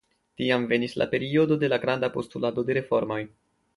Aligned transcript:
Tiam 0.41 0.63
venis 0.71 0.95
la 1.01 1.05
periodo 1.11 1.57
de 1.65 1.71
la 1.73 1.81
granda 1.85 2.09
postulado 2.17 2.65
de 2.71 2.77
reformoj. 2.79 3.21